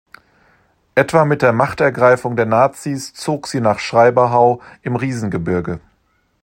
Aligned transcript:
Etwa 0.95 1.25
mit 1.25 1.43
der 1.43 1.53
Machtergreifung 1.53 2.35
der 2.35 2.47
Nazis 2.47 3.13
zog 3.13 3.45
sie 3.47 3.61
nach 3.61 3.77
Schreiberhau 3.77 4.59
im 4.81 4.95
Riesengebirge. 4.95 5.79